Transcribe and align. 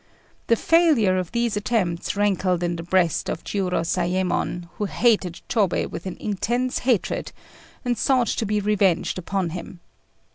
The 0.47 0.55
failure 0.55 1.19
of 1.19 1.31
these 1.31 1.55
attempts 1.55 2.15
rankled 2.15 2.63
in 2.63 2.75
the 2.75 2.81
breast 2.81 3.29
of 3.29 3.43
Jiurozayémon, 3.43 4.67
who 4.79 4.85
hated 4.85 5.41
Chôbei 5.47 5.87
with 5.91 6.07
an 6.07 6.17
intense 6.19 6.79
hatred, 6.79 7.31
and 7.85 7.95
sought 7.95 8.29
to 8.29 8.45
be 8.47 8.59
revenged 8.59 9.19
upon 9.19 9.51
him. 9.51 9.79